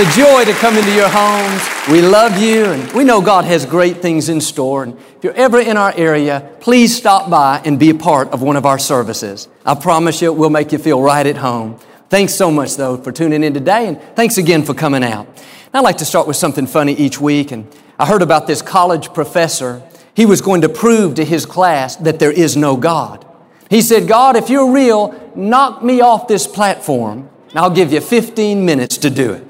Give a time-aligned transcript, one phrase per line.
[0.00, 1.68] It's a joy to come into your homes.
[1.90, 4.84] We love you, and we know God has great things in store.
[4.84, 8.40] And if you're ever in our area, please stop by and be a part of
[8.40, 9.48] one of our services.
[9.66, 11.80] I promise you, it will make you feel right at home.
[12.10, 15.26] Thanks so much, though, for tuning in today, and thanks again for coming out.
[15.74, 17.66] I'd like to start with something funny each week, and
[17.98, 19.82] I heard about this college professor.
[20.14, 23.26] He was going to prove to his class that there is no God.
[23.68, 28.00] He said, God, if you're real, knock me off this platform, and I'll give you
[28.00, 29.47] 15 minutes to do it.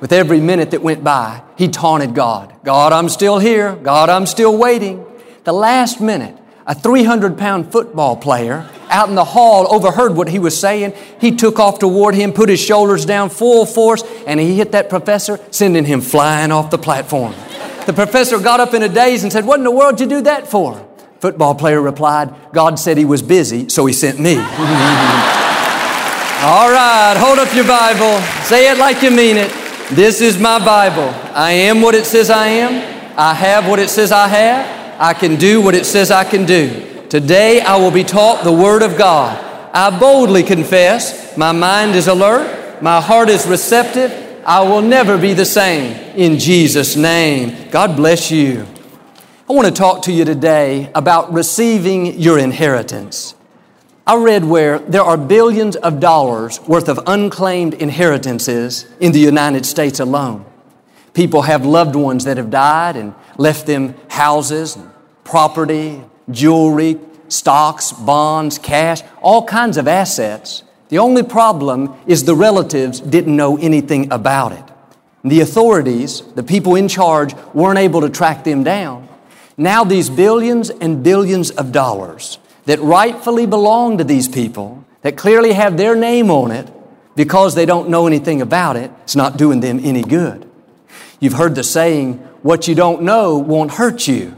[0.00, 2.54] With every minute that went by, he taunted God.
[2.64, 3.74] God, I'm still here.
[3.76, 5.04] God, I'm still waiting.
[5.44, 10.38] The last minute, a 300 pound football player out in the hall overheard what he
[10.38, 10.92] was saying.
[11.20, 14.90] He took off toward him, put his shoulders down full force, and he hit that
[14.90, 17.34] professor, sending him flying off the platform.
[17.86, 20.18] The professor got up in a daze and said, What in the world did you
[20.18, 20.84] do that for?
[21.20, 24.34] Football player replied, God said he was busy, so he sent me.
[24.36, 24.42] All
[26.70, 28.20] right, hold up your Bible.
[28.44, 29.65] Say it like you mean it.
[29.92, 31.14] This is my Bible.
[31.32, 32.74] I am what it says I am.
[33.16, 35.00] I have what it says I have.
[35.00, 37.06] I can do what it says I can do.
[37.08, 39.38] Today I will be taught the Word of God.
[39.72, 44.42] I boldly confess my mind is alert, my heart is receptive.
[44.44, 45.92] I will never be the same.
[46.16, 47.70] In Jesus' name.
[47.70, 48.66] God bless you.
[49.48, 53.35] I want to talk to you today about receiving your inheritance.
[54.08, 59.66] I read where there are billions of dollars worth of unclaimed inheritances in the United
[59.66, 60.44] States alone.
[61.12, 64.78] People have loved ones that have died and left them houses,
[65.24, 66.00] property,
[66.30, 70.62] jewelry, stocks, bonds, cash, all kinds of assets.
[70.88, 74.64] The only problem is the relatives didn't know anything about it.
[75.24, 79.08] The authorities, the people in charge, weren't able to track them down.
[79.56, 85.52] Now these billions and billions of dollars that rightfully belong to these people, that clearly
[85.52, 86.70] have their name on it,
[87.14, 90.48] because they don't know anything about it, it's not doing them any good.
[91.18, 94.34] You've heard the saying, what you don't know won't hurt you.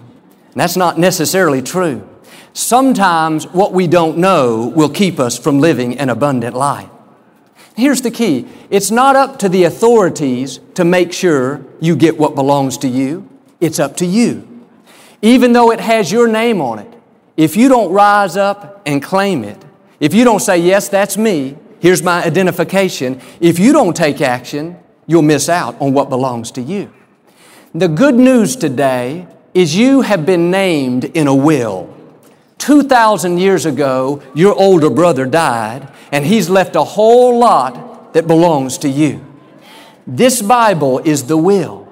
[0.53, 2.09] And that's not necessarily true.
[2.53, 6.89] Sometimes what we don't know will keep us from living an abundant life.
[7.77, 8.47] Here's the key.
[8.71, 13.29] It's not up to the authorities to make sure you get what belongs to you.
[13.61, 14.67] It's up to you.
[15.23, 16.93] Even though it has your name on it,
[17.39, 19.65] if you don't rise up and claim it,
[20.01, 24.77] if you don't say, Yes, that's me, here's my identification, if you don't take action,
[25.07, 26.93] you'll miss out on what belongs to you.
[27.75, 31.95] The good news today is you have been named in a will.
[32.59, 38.79] 2,000 years ago, your older brother died, and he's left a whole lot that belongs
[38.79, 39.25] to you.
[40.09, 41.87] This Bible is the will.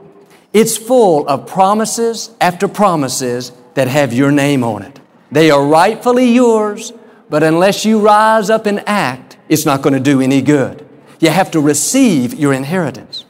[0.53, 4.96] It's full of promises after promises that have your name on it.
[5.31, 6.93] They are rightfully yours,
[7.29, 10.87] but unless you rise up and act, it's not going to do any good.
[11.21, 13.25] You have to receive your inheritance.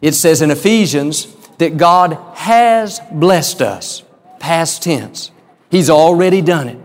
[0.00, 4.02] It says in Ephesians that God has blessed us,
[4.38, 5.30] past tense.
[5.70, 6.78] He's already done it.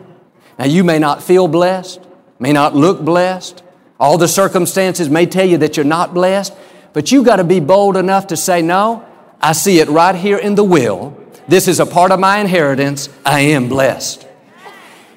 [0.57, 2.01] Now, you may not feel blessed,
[2.39, 3.63] may not look blessed.
[3.99, 6.53] All the circumstances may tell you that you're not blessed,
[6.93, 9.05] but you got to be bold enough to say, No,
[9.39, 11.17] I see it right here in the will.
[11.47, 13.09] This is a part of my inheritance.
[13.25, 14.27] I am blessed.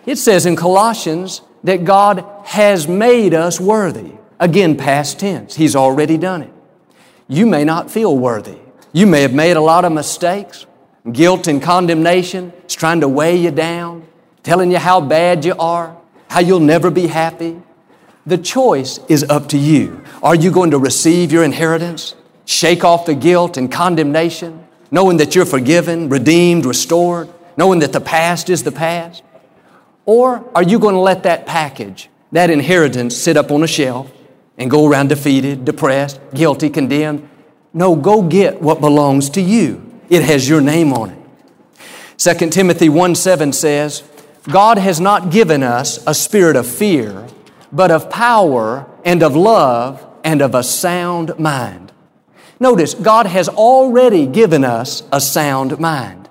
[0.06, 4.12] It says in Colossians that God has made us worthy.
[4.38, 5.54] Again, past tense.
[5.56, 6.52] He's already done it.
[7.28, 8.58] You may not feel worthy.
[8.92, 10.66] You may have made a lot of mistakes.
[11.10, 14.06] Guilt and condemnation is trying to weigh you down,
[14.42, 15.96] telling you how bad you are,
[16.28, 17.60] how you'll never be happy.
[18.26, 20.02] The choice is up to you.
[20.22, 22.14] Are you going to receive your inheritance?
[22.46, 28.00] Shake off the guilt and condemnation, knowing that you're forgiven, redeemed, restored, knowing that the
[28.00, 29.22] past is the past?
[30.06, 34.12] Or are you going to let that package, that inheritance, sit up on a shelf
[34.58, 37.28] and go around defeated, depressed, guilty, condemned?
[37.72, 40.00] No, go get what belongs to you.
[40.08, 41.18] It has your name on it.
[42.18, 44.02] 2 Timothy 1 7 says,
[44.50, 47.26] God has not given us a spirit of fear,
[47.72, 51.92] but of power and of love and of a sound mind.
[52.60, 56.23] Notice, God has already given us a sound mind.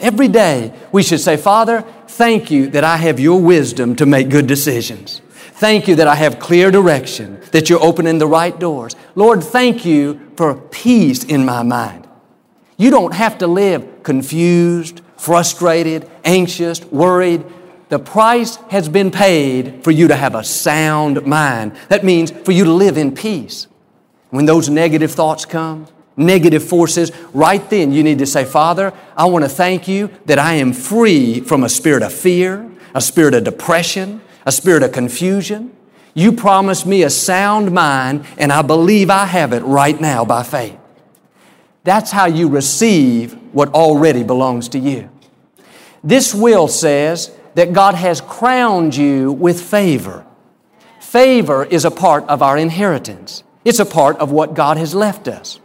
[0.00, 4.28] Every day we should say, Father, thank you that I have your wisdom to make
[4.28, 5.20] good decisions.
[5.34, 8.96] Thank you that I have clear direction, that you're opening the right doors.
[9.14, 12.08] Lord, thank you for peace in my mind.
[12.78, 17.44] You don't have to live confused, frustrated, anxious, worried,
[17.90, 21.76] the price has been paid for you to have a sound mind.
[21.88, 23.66] That means for you to live in peace.
[24.30, 25.88] When those negative thoughts come,
[26.20, 30.38] negative forces, right then you need to say, Father, I want to thank you that
[30.38, 34.92] I am free from a spirit of fear, a spirit of depression, a spirit of
[34.92, 35.74] confusion.
[36.14, 40.42] You promised me a sound mind, and I believe I have it right now by
[40.42, 40.78] faith.
[41.84, 45.10] That's how you receive what already belongs to you.
[46.04, 50.26] This will says that God has crowned you with favor.
[51.00, 53.42] Favor is a part of our inheritance.
[53.64, 55.58] It's a part of what God has left us.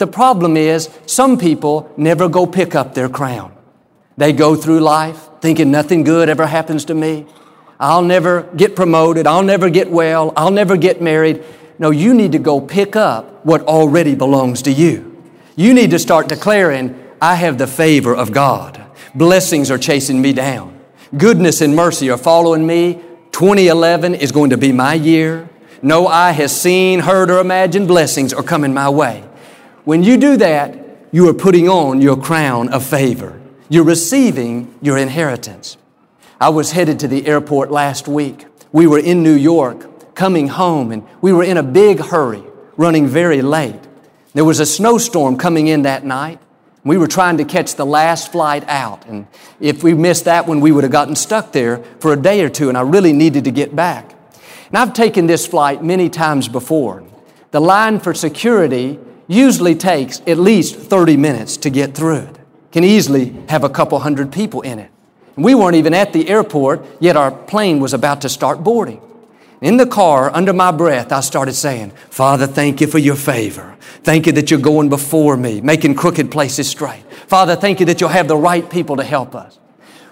[0.00, 3.52] The problem is, some people never go pick up their crown.
[4.16, 7.26] They go through life thinking nothing good ever happens to me.
[7.78, 9.26] I'll never get promoted.
[9.26, 10.32] I'll never get well.
[10.38, 11.44] I'll never get married.
[11.78, 15.22] No, you need to go pick up what already belongs to you.
[15.54, 18.82] You need to start declaring, I have the favor of God.
[19.14, 20.80] Blessings are chasing me down.
[21.14, 22.94] Goodness and mercy are following me.
[23.32, 25.50] 2011 is going to be my year.
[25.82, 29.24] No eye has seen, heard, or imagined blessings are coming my way.
[29.84, 30.78] When you do that,
[31.10, 33.40] you are putting on your crown of favor.
[33.70, 35.78] You're receiving your inheritance.
[36.38, 38.46] I was headed to the airport last week.
[38.72, 42.42] We were in New York, coming home, and we were in a big hurry,
[42.76, 43.80] running very late.
[44.34, 46.40] There was a snowstorm coming in that night.
[46.84, 49.26] We were trying to catch the last flight out, and
[49.60, 52.50] if we missed that one, we would have gotten stuck there for a day or
[52.50, 54.14] two, and I really needed to get back.
[54.68, 57.02] And I've taken this flight many times before.
[57.50, 58.98] The line for security
[59.30, 62.38] usually takes at least 30 minutes to get through it.
[62.72, 64.90] Can easily have a couple hundred people in it.
[65.36, 69.00] We weren't even at the airport, yet our plane was about to start boarding.
[69.60, 73.76] In the car, under my breath, I started saying, Father, thank you for your favor.
[74.02, 77.04] Thank you that you're going before me, making crooked places straight.
[77.26, 79.58] Father, thank you that you'll have the right people to help us.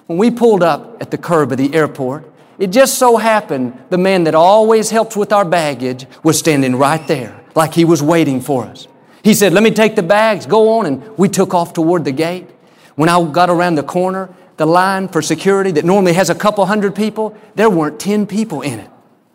[0.07, 3.99] When we pulled up at the curb of the airport, it just so happened the
[3.99, 8.41] man that always helps with our baggage was standing right there, like he was waiting
[8.41, 8.87] for us.
[9.23, 12.13] He said, Let me take the bags, go on, and we took off toward the
[12.13, 12.49] gate.
[12.95, 16.67] When I got around the corner, the line for security that normally has a couple
[16.67, 18.91] hundred people, there weren't 10 people in it.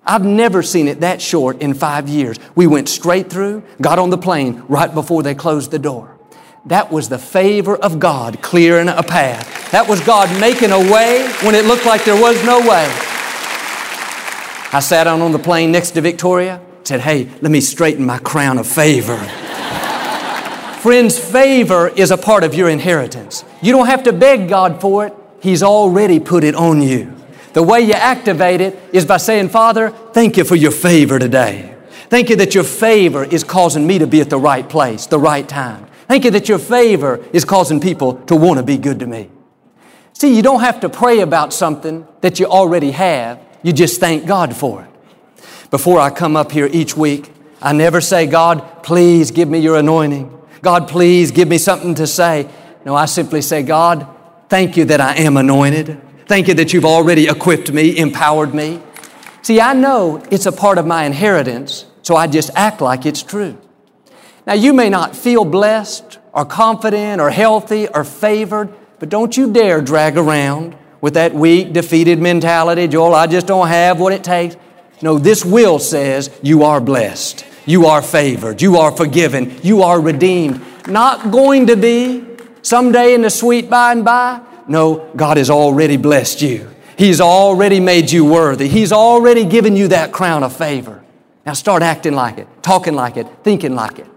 [0.05, 2.37] I've never seen it that short in five years.
[2.55, 6.17] We went straight through, got on the plane right before they closed the door.
[6.65, 9.71] That was the favor of God clearing a path.
[9.71, 12.85] That was God making a way when it looked like there was no way.
[14.73, 18.17] I sat down on the plane next to Victoria, said, Hey, let me straighten my
[18.17, 19.17] crown of favor.
[20.83, 23.45] Friends, favor is a part of your inheritance.
[23.61, 27.15] You don't have to beg God for it, He's already put it on you.
[27.53, 31.73] The way you activate it is by saying, Father, thank you for your favor today.
[32.09, 35.17] Thank you that your favor is causing me to be at the right place, the
[35.17, 35.85] right time.
[36.09, 39.29] Thank you that your favor is causing people to want to be good to me.
[40.11, 43.39] See, you don't have to pray about something that you already have.
[43.63, 45.69] You just thank God for it.
[45.71, 47.31] Before I come up here each week,
[47.61, 50.41] I never say, God, please give me your anointing.
[50.63, 52.49] God, please give me something to say.
[52.85, 54.07] No, I simply say, God,
[54.47, 56.01] thank you that I am anointed.
[56.25, 58.81] Thank you that you've already equipped me, empowered me.
[59.41, 63.21] See, I know it's a part of my inheritance, so I just act like it's
[63.21, 63.57] true.
[64.47, 69.51] Now, you may not feel blessed or confident or healthy or favored, but don't you
[69.51, 72.87] dare drag around with that weak, defeated mentality.
[72.87, 74.55] Joel, I just don't have what it takes.
[75.01, 77.45] No, this will says you are blessed.
[77.65, 78.61] You are favored.
[78.61, 79.57] You are forgiven.
[79.63, 80.61] You are redeemed.
[80.87, 82.25] Not going to be
[82.61, 84.41] someday in the sweet by and by.
[84.67, 86.69] No, God has already blessed you.
[86.97, 88.67] He's already made you worthy.
[88.67, 91.03] He's already given you that crown of favor.
[91.45, 94.07] Now start acting like it, talking like it, thinking like it.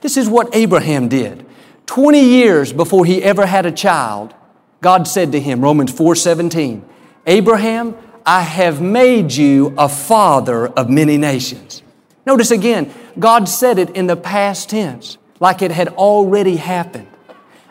[0.00, 1.46] This is what Abraham did.
[1.86, 4.34] 20 years before he ever had a child,
[4.80, 6.82] God said to him, Romans 4:17,
[7.26, 11.82] Abraham, I have made you a father of many nations.
[12.26, 17.06] Notice again, God said it in the past tense, like it had already happened.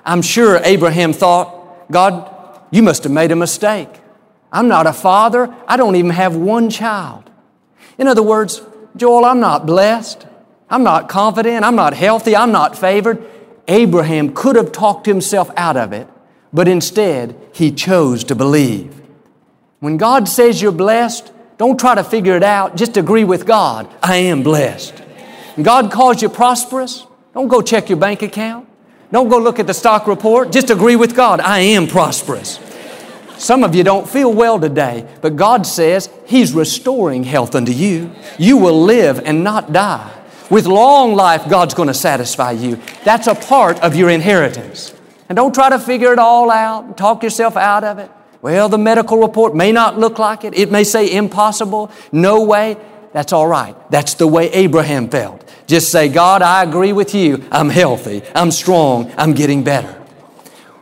[0.05, 2.31] I'm sure Abraham thought, God,
[2.71, 3.89] you must have made a mistake.
[4.51, 5.53] I'm not a father.
[5.67, 7.29] I don't even have one child.
[7.97, 8.61] In other words,
[8.95, 10.25] Joel, I'm not blessed.
[10.69, 11.65] I'm not confident.
[11.65, 12.35] I'm not healthy.
[12.35, 13.23] I'm not favored.
[13.67, 16.07] Abraham could have talked himself out of it,
[16.53, 19.01] but instead he chose to believe.
[19.79, 22.75] When God says you're blessed, don't try to figure it out.
[22.75, 23.87] Just agree with God.
[24.03, 25.01] I am blessed.
[25.61, 27.05] God calls you prosperous.
[27.33, 28.67] Don't go check your bank account.
[29.11, 30.51] Don't go look at the stock report.
[30.51, 31.39] Just agree with God.
[31.39, 32.59] I am prosperous.
[33.37, 38.11] Some of you don't feel well today, but God says He's restoring health unto you.
[38.37, 40.11] You will live and not die.
[40.49, 42.79] With long life, God's going to satisfy you.
[43.03, 44.93] That's a part of your inheritance.
[45.27, 48.11] And don't try to figure it all out and talk yourself out of it.
[48.45, 50.55] Well, the medical report may not look like it.
[50.55, 52.77] It may say impossible, no way.
[53.11, 53.75] That's all right.
[53.89, 55.43] That's the way Abraham felt.
[55.65, 57.43] Just say, God, I agree with you.
[57.51, 58.21] I'm healthy.
[58.35, 59.11] I'm strong.
[59.17, 59.93] I'm getting better.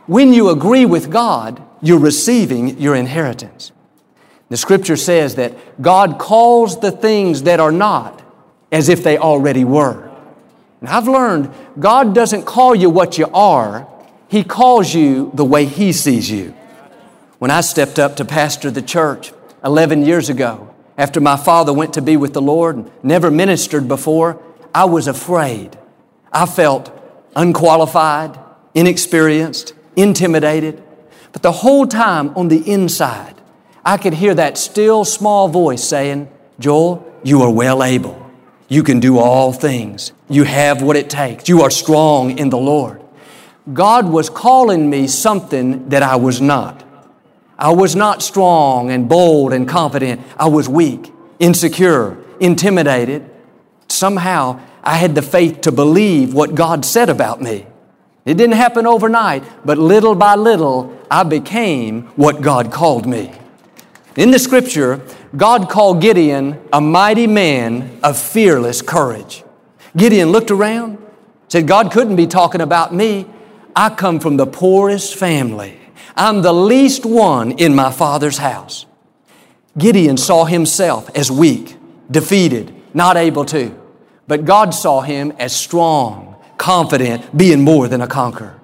[0.04, 3.72] When you agree with God, you're receiving your inheritance.
[4.50, 8.22] The scripture says that God calls the things that are not
[8.72, 10.12] as if they already were.
[10.82, 13.88] And I've learned God doesn't call you what you are,
[14.28, 16.54] He calls you the way He sees you.
[17.44, 21.92] When I stepped up to pastor the church 11 years ago, after my father went
[21.92, 24.42] to be with the Lord, and never ministered before,
[24.74, 25.76] I was afraid.
[26.32, 26.90] I felt
[27.36, 28.38] unqualified,
[28.74, 30.82] inexperienced, intimidated.
[31.32, 33.34] But the whole time on the inside,
[33.84, 38.26] I could hear that still small voice saying, Joel, you are well able.
[38.68, 40.12] You can do all things.
[40.30, 41.46] You have what it takes.
[41.46, 43.02] You are strong in the Lord.
[43.70, 46.80] God was calling me something that I was not.
[47.58, 50.20] I was not strong and bold and confident.
[50.36, 53.30] I was weak, insecure, intimidated.
[53.88, 57.66] Somehow I had the faith to believe what God said about me.
[58.24, 63.32] It didn't happen overnight, but little by little, I became what God called me.
[64.16, 65.00] In the scripture,
[65.36, 69.44] God called Gideon a mighty man of fearless courage.
[69.96, 70.98] Gideon looked around,
[71.48, 73.26] said, God couldn't be talking about me.
[73.76, 75.78] I come from the poorest family.
[76.16, 78.86] I'm the least one in my father's house.
[79.76, 81.76] Gideon saw himself as weak,
[82.10, 83.76] defeated, not able to.
[84.28, 88.60] But God saw him as strong, confident, being more than a conqueror.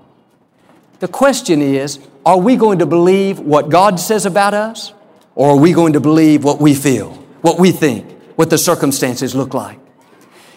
[1.00, 4.92] The question is, are we going to believe what God says about us?
[5.34, 9.34] Or are we going to believe what we feel, what we think, what the circumstances
[9.34, 9.78] look like?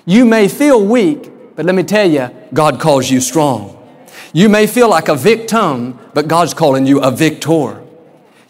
[0.06, 3.83] You may feel weak, but let me tell you, God calls you strong.
[4.34, 7.84] You may feel like a victim, but God's calling you a victor.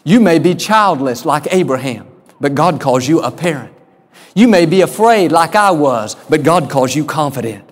[0.02, 2.08] You may be childless like Abraham,
[2.40, 3.74] but God calls you a parent.
[4.34, 7.68] You may be afraid like I was, but God calls you confident.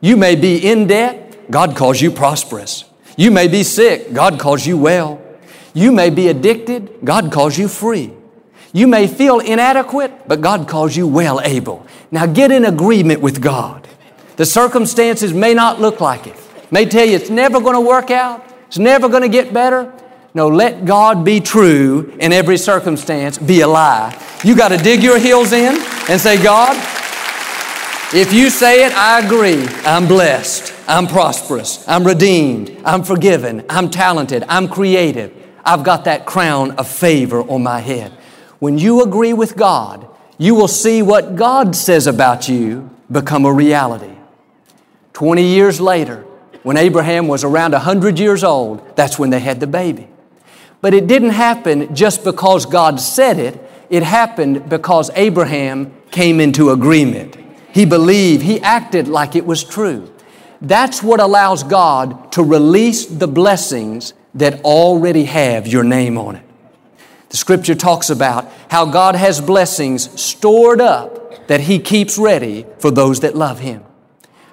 [0.00, 2.84] You may be in debt, God calls you prosperous.
[3.16, 5.20] You may be sick, God calls you well.
[5.74, 8.12] You may be addicted, God calls you free.
[8.72, 11.86] You may feel inadequate, but God calls you well able.
[12.10, 13.86] Now get in agreement with God.
[14.36, 16.36] The circumstances may not look like it,
[16.70, 19.92] may tell you it's never going to work out, it's never going to get better.
[20.32, 24.16] No, let God be true in every circumstance, be a lie.
[24.44, 25.76] You got to dig your heels in
[26.08, 26.76] and say, God,
[28.14, 29.66] if you say it, I agree.
[29.84, 30.74] I'm blessed.
[30.88, 31.86] I'm prosperous.
[31.88, 32.76] I'm redeemed.
[32.84, 33.64] I'm forgiven.
[33.68, 34.44] I'm talented.
[34.48, 35.32] I'm creative.
[35.64, 38.12] I've got that crown of favor on my head.
[38.58, 40.08] When you agree with God,
[40.38, 44.14] you will see what God says about you become a reality.
[45.12, 46.24] 20 years later,
[46.62, 50.08] when Abraham was around 100 years old, that's when they had the baby.
[50.80, 56.70] But it didn't happen just because God said it, it happened because Abraham came into
[56.70, 57.36] agreement.
[57.72, 60.12] He believed, he acted like it was true.
[60.60, 66.44] That's what allows God to release the blessings that already have your name on it.
[67.30, 72.90] The scripture talks about how God has blessings stored up that He keeps ready for
[72.90, 73.84] those that love Him.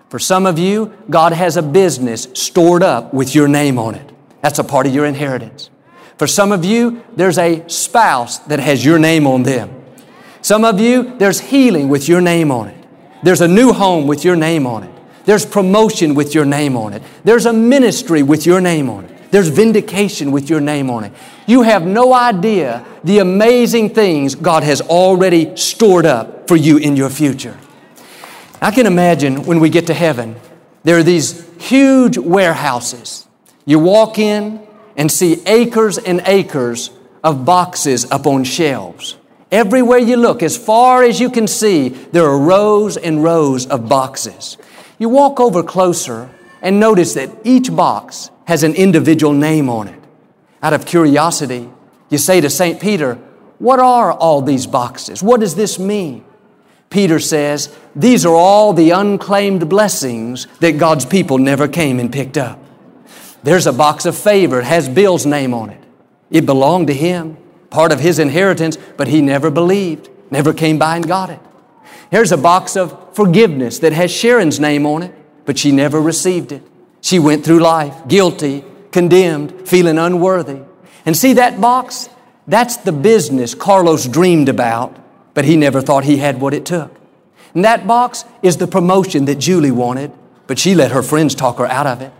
[0.10, 4.10] For some of you, God has a business stored up with your name on it.
[4.42, 5.70] That's a part of your inheritance.
[6.18, 9.84] For some of you, there's a spouse that has your name on them.
[10.42, 12.86] Some of you, there's healing with your name on it.
[13.22, 14.92] There's a new home with your name on it.
[15.26, 17.04] There's promotion with your name on it.
[17.26, 19.32] There's a ministry with your name on it.
[19.32, 21.12] There's vindication with your name on it.
[21.48, 26.96] You have no idea the amazing things God has already stored up for you in
[26.96, 27.58] your future.
[28.62, 30.36] I can imagine when we get to heaven,
[30.84, 33.28] there are these huge warehouses.
[33.66, 36.90] You walk in and see acres and acres
[37.24, 39.18] of boxes up on shelves.
[39.52, 43.88] Everywhere you look, as far as you can see, there are rows and rows of
[43.88, 44.58] boxes.
[44.98, 46.30] You walk over closer
[46.62, 50.00] and notice that each box has an individual name on it.
[50.64, 51.70] Out of curiosity,
[52.10, 52.82] you say to St.
[52.82, 53.16] Peter,
[53.60, 55.22] What are all these boxes?
[55.22, 56.26] What does this mean?
[56.90, 62.38] Peter says, These are all the unclaimed blessings that God's people never came and picked
[62.38, 62.60] up.
[63.44, 65.82] There's a box of favor, it has Bill's name on it.
[66.30, 67.38] It belonged to him
[67.70, 71.40] part of his inheritance, but he never believed, never came by and got it.
[72.10, 75.14] Here's a box of forgiveness that has Sharon's name on it,
[75.46, 76.64] but she never received it.
[77.02, 80.62] She went through life guilty, condemned, feeling unworthy.
[81.06, 82.10] And see that box?
[82.48, 84.98] That's the business Carlos dreamed about,
[85.38, 86.92] but he never thought he had what it took.
[87.54, 90.12] And that box is the promotion that Julie wanted,
[90.48, 92.12] but she let her friends talk her out of it.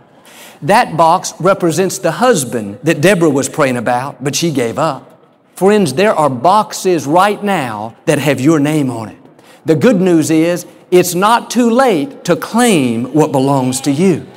[0.62, 5.20] That box represents the husband that Deborah was praying about, but she gave up.
[5.56, 9.18] Friends, there are boxes right now that have your name on it.
[9.66, 14.28] The good news is it's not too late to claim what belongs to you.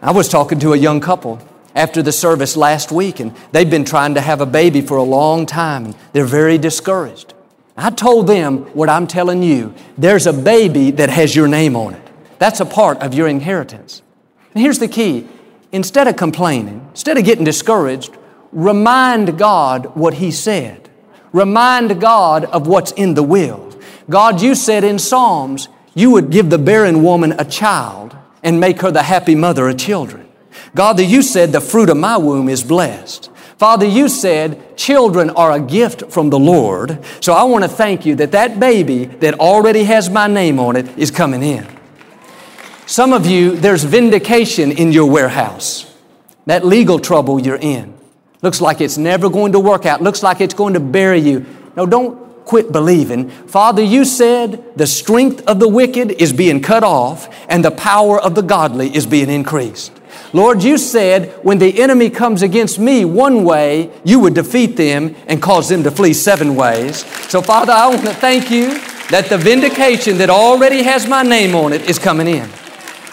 [0.00, 1.40] I was talking to a young couple
[1.74, 5.02] after the service last week, and they've been trying to have a baby for a
[5.02, 7.34] long time, and they're very discouraged.
[7.82, 11.94] I told them what I'm telling you there's a baby that has your name on
[11.94, 12.02] it.
[12.38, 14.02] That's a part of your inheritance.
[14.54, 15.28] And here's the key
[15.72, 18.16] instead of complaining, instead of getting discouraged,
[18.52, 20.88] remind God what He said.
[21.32, 23.72] Remind God of what's in the will.
[24.08, 28.80] God, you said in Psalms, you would give the barren woman a child and make
[28.80, 30.28] her the happy mother of children.
[30.74, 33.30] God, that you said the fruit of my womb is blessed.
[33.60, 36.98] Father, you said children are a gift from the Lord.
[37.20, 40.76] So I want to thank you that that baby that already has my name on
[40.76, 41.66] it is coming in.
[42.86, 45.94] Some of you, there's vindication in your warehouse.
[46.46, 47.92] That legal trouble you're in.
[48.40, 50.00] Looks like it's never going to work out.
[50.00, 51.44] Looks like it's going to bury you.
[51.76, 53.28] No, don't quit believing.
[53.28, 58.18] Father, you said the strength of the wicked is being cut off and the power
[58.18, 59.99] of the godly is being increased.
[60.32, 65.16] Lord, you said when the enemy comes against me one way, you would defeat them
[65.26, 67.04] and cause them to flee seven ways.
[67.28, 68.78] So, Father, I want to thank you
[69.10, 72.48] that the vindication that already has my name on it is coming in.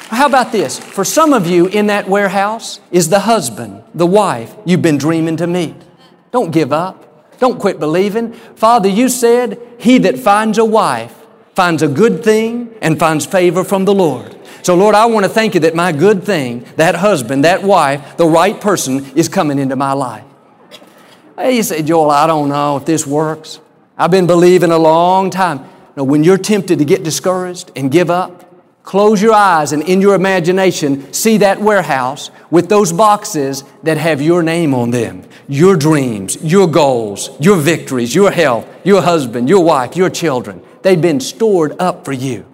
[0.10, 0.80] How about this?
[0.80, 5.38] For some of you in that warehouse is the husband, the wife you've been dreaming
[5.38, 5.76] to meet.
[6.32, 7.04] Don't give up.
[7.40, 8.34] Don't quit believing.
[8.34, 11.18] Father, you said, He that finds a wife
[11.58, 14.37] finds a good thing and finds favor from the Lord.
[14.68, 18.18] So, Lord, I want to thank you that my good thing, that husband, that wife,
[18.18, 20.26] the right person is coming into my life.
[21.38, 23.62] Hey, you say, Joel, I don't know if this works.
[23.98, 25.64] I've been believing a long time.
[25.96, 28.44] No, when you're tempted to get discouraged and give up,
[28.84, 34.22] Close your eyes and in your imagination see that warehouse with those boxes that have
[34.22, 35.24] your name on them.
[35.48, 40.62] Your dreams, your goals, your victories, your health, your husband, your wife, your children.
[40.84, 42.46] They've been stored up for you.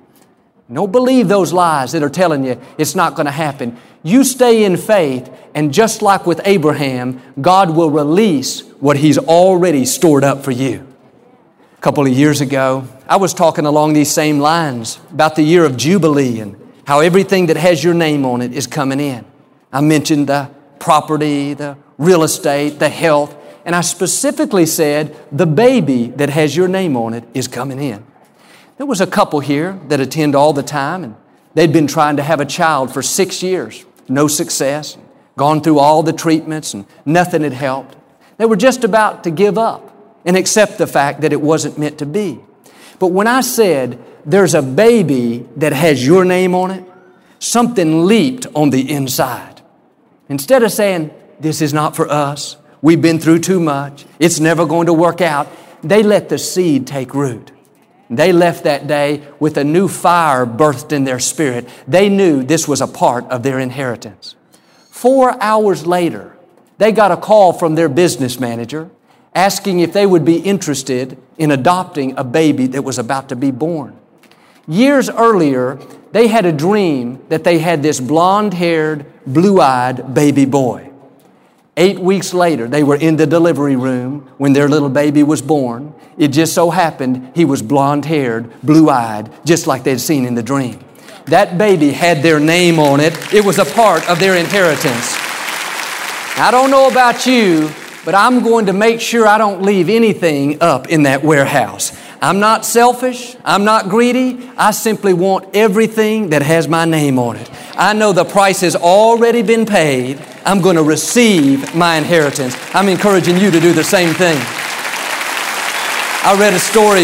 [0.74, 3.78] Don't believe those lies that are telling you it's not going to happen.
[4.02, 9.86] You stay in faith, and just like with Abraham, God will release what He's already
[9.86, 10.86] stored up for you
[11.78, 15.64] A couple of years ago, I was talking along these same lines about the year
[15.66, 19.26] of Jubilee and how everything that has your name on it is coming in.
[19.72, 26.08] I mentioned the property, the real estate, the health, and I specifically said the baby
[26.08, 28.06] that has your name on it is coming in.
[28.78, 31.16] There was a couple here that attend all the time, and
[31.54, 34.98] they'd been trying to have a child for six years, no success,
[35.38, 37.96] gone through all the treatments, and nothing had helped.
[38.38, 42.00] They were just about to give up and accept the fact that it wasn't meant
[42.00, 42.40] to be.
[43.00, 46.84] But when I said there's a baby that has your name on it,
[47.40, 49.62] something leaped on the inside.
[50.30, 54.66] Instead of saying, This is not for us, we've been through too much, it's never
[54.66, 55.48] going to work out,
[55.84, 57.52] they let the seed take root.
[58.16, 61.68] They left that day with a new fire birthed in their spirit.
[61.88, 64.36] They knew this was a part of their inheritance.
[64.90, 66.38] Four hours later,
[66.78, 68.90] they got a call from their business manager
[69.36, 73.52] asking if they would be interested in adopting a baby that was about to be
[73.52, 73.98] born.
[74.68, 75.80] Years earlier,
[76.12, 80.93] they had a dream that they had this blonde haired, blue eyed baby boy.
[81.76, 85.96] Eight weeks later, they were in the delivery room when their little baby was born.
[86.20, 90.36] It just so happened he was blonde haired, blue eyed, just like they'd seen in
[90.36, 90.80] the dream.
[91.26, 95.18] That baby had their name on it, it was a part of their inheritance.
[96.38, 97.72] I don't know about you,
[98.06, 101.92] but I'm going to make sure I don't leave anything up in that warehouse.
[102.24, 103.36] I'm not selfish.
[103.44, 104.50] I'm not greedy.
[104.56, 107.52] I simply want everything that has my name on it.
[107.76, 110.22] I know the price has already been paid.
[110.46, 112.56] I'm going to receive my inheritance.
[112.74, 114.38] I'm encouraging you to do the same thing.
[116.24, 117.04] I read a story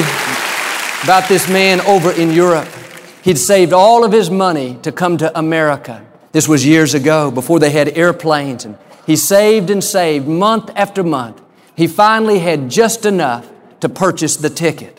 [1.04, 2.70] about this man over in Europe.
[3.22, 6.02] He'd saved all of his money to come to America.
[6.32, 11.04] This was years ago before they had airplanes and he saved and saved month after
[11.04, 11.42] month.
[11.76, 13.50] He finally had just enough
[13.82, 14.99] to purchase the ticket.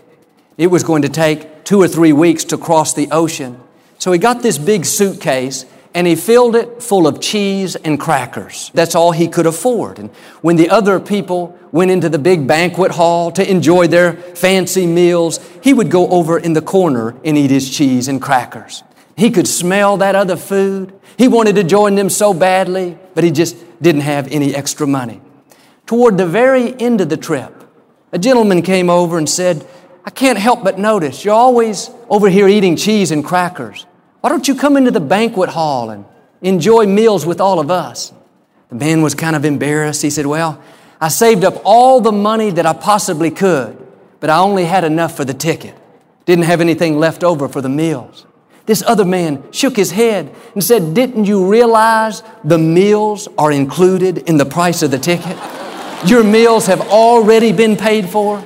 [0.61, 3.59] It was going to take two or three weeks to cross the ocean.
[3.97, 8.71] So he got this big suitcase and he filled it full of cheese and crackers.
[8.75, 9.99] That's all he could afford.
[9.99, 10.11] And
[10.43, 15.41] when the other people went into the big banquet hall to enjoy their fancy meals,
[15.63, 18.83] he would go over in the corner and eat his cheese and crackers.
[19.17, 20.93] He could smell that other food.
[21.17, 25.23] He wanted to join them so badly, but he just didn't have any extra money.
[25.87, 27.57] Toward the very end of the trip,
[28.13, 29.67] a gentleman came over and said,
[30.05, 33.87] I can't help but notice you're always over here eating cheese and crackers.
[34.21, 36.05] Why don't you come into the banquet hall and
[36.43, 38.13] enjoy meals with all of us.
[38.69, 40.03] The man was kind of embarrassed.
[40.03, 40.63] He said, Well,
[41.01, 43.77] I saved up all the money that I possibly could,
[44.21, 45.75] but I only had enough for the ticket.
[46.27, 48.27] Didn't have anything left over for the meals.
[48.67, 54.19] This other man shook his head and said, Didn't you realize the meals are included
[54.19, 55.37] in the price of the ticket?
[56.07, 58.43] Your meals have already been paid for.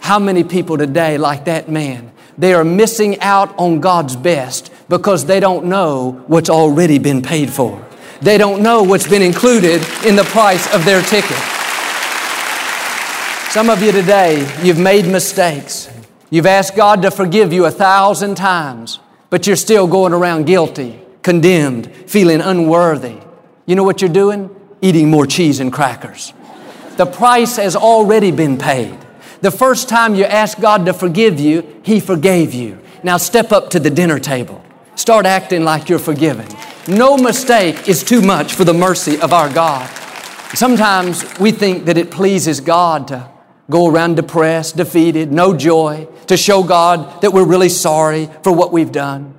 [0.00, 5.26] How many people today, like that man, they are missing out on God's best because
[5.26, 7.84] they don't know what's already been paid for.
[8.20, 11.36] They don't know what's been included in the price of their ticket.
[13.50, 15.88] Some of you today, you've made mistakes.
[16.30, 21.00] You've asked God to forgive you a thousand times, but you're still going around guilty,
[21.22, 23.18] condemned, feeling unworthy.
[23.64, 24.50] You know what you're doing?
[24.82, 26.32] Eating more cheese and crackers.
[26.96, 28.98] The price has already been paid.
[29.40, 32.78] The first time you asked God to forgive you, He forgave you.
[33.02, 34.64] Now step up to the dinner table.
[34.94, 36.46] Start acting like you're forgiven.
[36.88, 39.90] No mistake is too much for the mercy of our God.
[40.54, 43.28] Sometimes we think that it pleases God to
[43.68, 48.72] go around depressed, defeated, no joy, to show God that we're really sorry for what
[48.72, 49.34] we've done.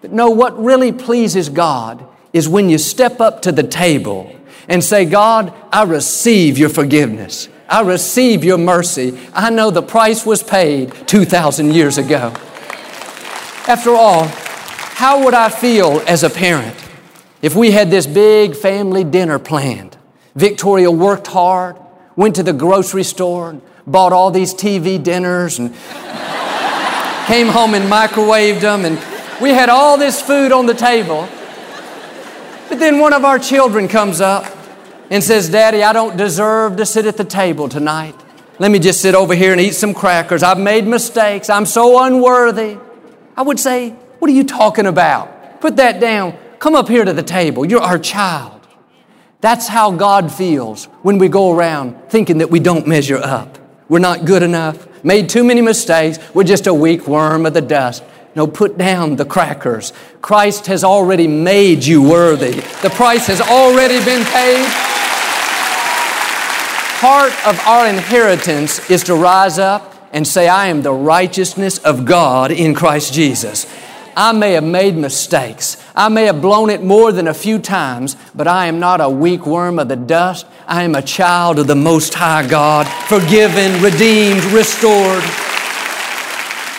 [0.00, 4.34] But no, what really pleases God is when you step up to the table
[4.68, 7.48] and say, God, I receive your forgiveness.
[7.72, 9.18] I receive your mercy.
[9.32, 12.34] I know the price was paid 2,000 years ago.
[13.66, 16.76] After all, how would I feel as a parent
[17.40, 19.96] if we had this big family dinner planned?
[20.34, 21.78] Victoria worked hard,
[22.14, 25.74] went to the grocery store, bought all these TV dinners, and
[27.26, 28.98] came home and microwaved them, and
[29.40, 31.26] we had all this food on the table.
[32.68, 34.51] But then one of our children comes up
[35.12, 38.14] and says, Daddy, I don't deserve to sit at the table tonight.
[38.58, 40.42] Let me just sit over here and eat some crackers.
[40.42, 41.50] I've made mistakes.
[41.50, 42.78] I'm so unworthy.
[43.36, 45.60] I would say, What are you talking about?
[45.60, 46.38] Put that down.
[46.58, 47.66] Come up here to the table.
[47.66, 48.66] You're our child.
[49.42, 53.58] That's how God feels when we go around thinking that we don't measure up.
[53.90, 57.60] We're not good enough, made too many mistakes, we're just a weak worm of the
[57.60, 58.02] dust.
[58.34, 59.92] No, put down the crackers.
[60.22, 62.60] Christ has already made you worthy.
[62.80, 64.91] The price has already been paid.
[67.02, 72.04] Part of our inheritance is to rise up and say, I am the righteousness of
[72.04, 73.66] God in Christ Jesus.
[74.16, 75.82] I may have made mistakes.
[75.96, 79.10] I may have blown it more than a few times, but I am not a
[79.10, 80.46] weak worm of the dust.
[80.68, 85.24] I am a child of the Most High God, forgiven, redeemed, restored.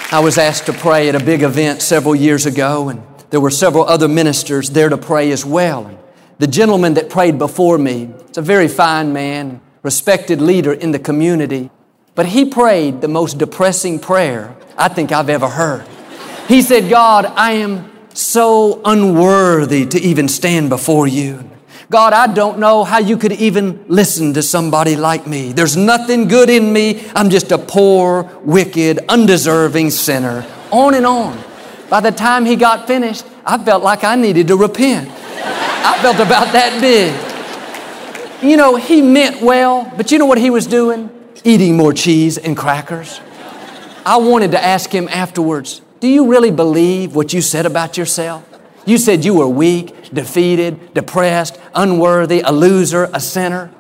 [0.10, 3.52] I was asked to pray at a big event several years ago, and there were
[3.52, 5.92] several other ministers there to pray as well.
[6.40, 11.00] The gentleman that prayed before me, it's a very fine man, respected leader in the
[11.00, 11.70] community,
[12.16, 15.86] but he prayed the most depressing prayer I think I've ever heard.
[16.48, 21.50] He said, God, I am so unworthy to even stand before you.
[21.90, 25.52] God, I don't know how you could even listen to somebody like me.
[25.52, 27.06] There's nothing good in me.
[27.16, 30.46] I'm just a poor, wicked, undeserving sinner.
[30.72, 31.38] On and on.
[31.90, 35.10] By the time he got finished, I felt like I needed to repent.
[35.10, 37.33] I felt about that big.
[38.44, 41.10] You know, he meant well, but you know what he was doing?
[41.46, 43.22] Eating more cheese and crackers.
[44.06, 48.44] I wanted to ask him afterwards, do you really believe what you said about yourself?
[48.86, 53.72] You said you were weak, defeated, depressed, unworthy, a loser, a sinner.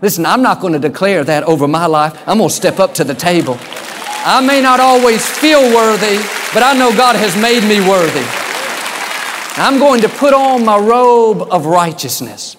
[0.00, 2.18] Listen, I'm not going to declare that over my life.
[2.26, 3.58] I'm going to step up to the table.
[3.60, 6.16] I may not always feel worthy,
[6.54, 8.24] but I know God has made me worthy.
[9.60, 12.55] I'm going to put on my robe of righteousness.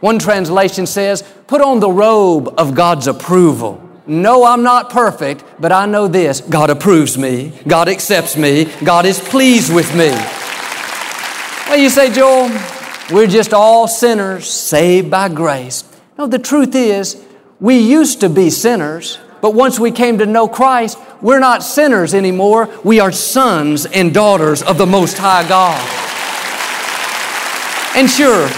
[0.00, 3.86] One translation says, put on the robe of God's approval.
[4.06, 9.06] No, I'm not perfect, but I know this God approves me, God accepts me, God
[9.06, 10.08] is pleased with me.
[11.68, 12.50] Well, you say, Joel,
[13.12, 15.84] we're just all sinners saved by grace.
[16.18, 17.22] No, the truth is,
[17.60, 22.14] we used to be sinners, but once we came to know Christ, we're not sinners
[22.14, 22.68] anymore.
[22.82, 25.78] We are sons and daughters of the Most High God.
[27.96, 28.48] And sure,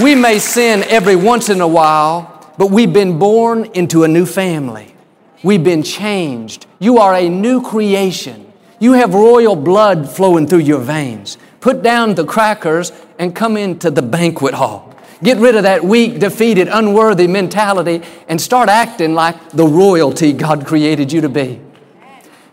[0.00, 4.24] we may sin every once in a while, but we've been born into a new
[4.24, 4.94] family.
[5.42, 6.66] We've been changed.
[6.78, 8.52] You are a new creation.
[8.78, 11.36] You have royal blood flowing through your veins.
[11.60, 14.94] Put down the crackers and come into the banquet hall.
[15.22, 20.66] Get rid of that weak, defeated, unworthy mentality and start acting like the royalty God
[20.66, 21.60] created you to be.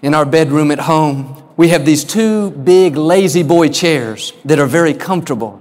[0.02, 4.94] In our bedroom at home, we have these two big La-Z-Boy chairs that are very
[4.94, 5.59] comfortable.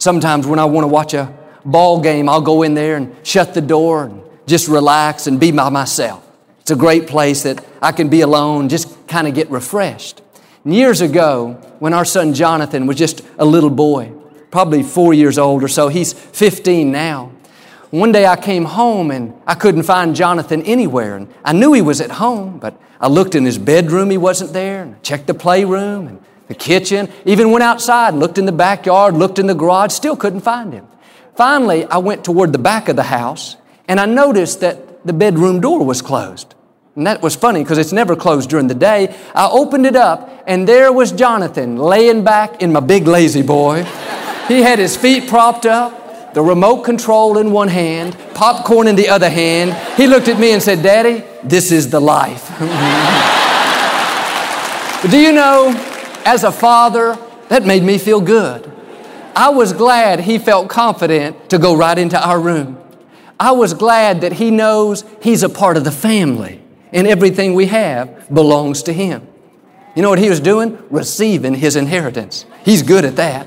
[0.00, 1.32] Sometimes when I want to watch a
[1.64, 5.52] ball game, I'll go in there and shut the door and just relax and be
[5.52, 6.26] by myself.
[6.62, 10.22] It's a great place that I can be alone, just kind of get refreshed.
[10.64, 14.12] And years ago, when our son Jonathan was just a little boy,
[14.50, 15.88] probably four years old or so.
[15.88, 17.32] He's 15 now.
[17.90, 21.16] One day I came home and I couldn't find Jonathan anywhere.
[21.16, 24.52] And I knew he was at home, but I looked in his bedroom, he wasn't
[24.52, 24.82] there.
[24.82, 29.14] And I checked the playroom and the kitchen, even went outside, looked in the backyard,
[29.14, 30.84] looked in the garage, still couldn't find him.
[31.36, 33.54] Finally, I went toward the back of the house
[33.86, 36.56] and I noticed that the bedroom door was closed.
[36.96, 39.14] And that was funny because it's never closed during the day.
[39.32, 43.84] I opened it up and there was Jonathan laying back in my big La-Z-Boy.
[44.48, 49.08] He had his feet propped up, the remote control in one hand, popcorn in the
[49.08, 49.72] other hand.
[49.96, 52.50] He looked at me and said, Daddy, this is the life.
[55.12, 55.72] do you know,
[56.24, 58.70] as a father, that made me feel good.
[59.34, 62.78] I was glad he felt confident to go right into our room.
[63.38, 66.60] I was glad that he knows he's a part of the family
[66.92, 69.26] and everything we have belongs to him.
[69.94, 70.78] You know what he was doing?
[70.90, 72.44] Receiving his inheritance.
[72.64, 73.46] He's good at that.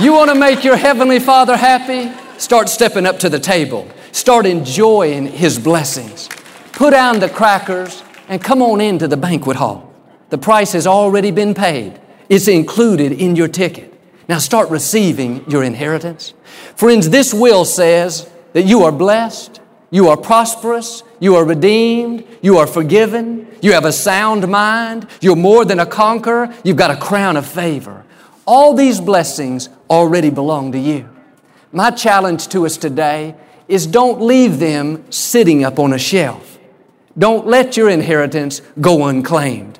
[0.00, 2.12] you want to make your Heavenly Father happy?
[2.38, 3.86] Start stepping up to the table.
[4.10, 6.28] Start enjoying his blessings.
[6.72, 9.91] Put down the crackers and come on into the banquet hall.
[10.32, 12.00] The price has already been paid.
[12.30, 13.92] It's included in your ticket.
[14.30, 16.32] Now start receiving your inheritance.
[16.74, 22.56] Friends, this will says that you are blessed, you are prosperous, you are redeemed, you
[22.56, 26.96] are forgiven, you have a sound mind, you're more than a conqueror, you've got a
[26.96, 28.02] crown of favor.
[28.46, 31.10] All these blessings already belong to you.
[31.72, 33.34] My challenge to us today
[33.68, 36.58] is don't leave them sitting up on a shelf.
[37.18, 39.78] Don't let your inheritance go unclaimed.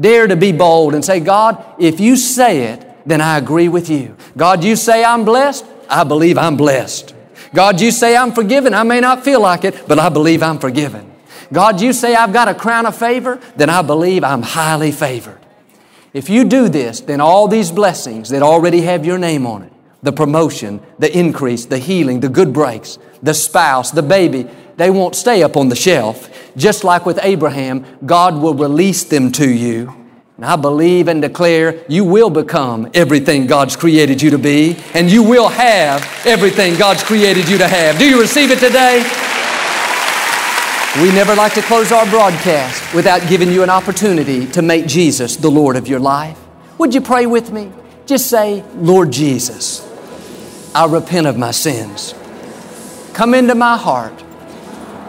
[0.00, 3.90] Dare to be bold and say, God, if you say it, then I agree with
[3.90, 4.16] you.
[4.36, 7.14] God, you say I'm blessed, I believe I'm blessed.
[7.54, 10.58] God, you say I'm forgiven, I may not feel like it, but I believe I'm
[10.58, 11.12] forgiven.
[11.52, 15.40] God, you say I've got a crown of favor, then I believe I'm highly favored.
[16.12, 19.72] If you do this, then all these blessings that already have your name on it,
[20.02, 25.14] the promotion, the increase, the healing, the good breaks, the spouse, the baby, they won't
[25.14, 26.39] stay up on the shelf.
[26.60, 30.00] Just like with Abraham, God will release them to you
[30.40, 35.12] and I believe and declare you will become everything God's created you to be, and
[35.12, 37.98] you will have everything God's created you to have.
[37.98, 39.02] Do you receive it today?
[41.02, 45.36] We never like to close our broadcast without giving you an opportunity to make Jesus
[45.36, 46.38] the Lord of your life.
[46.78, 47.70] Would you pray with me?
[48.06, 49.86] Just say, Lord Jesus,
[50.74, 52.14] I repent of my sins.
[53.12, 54.24] Come into my heart.